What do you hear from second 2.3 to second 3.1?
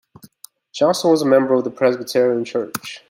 church.